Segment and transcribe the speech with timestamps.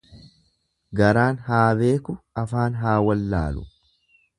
[1.01, 3.73] Garaan haa beeku, afaan haa wallaalu.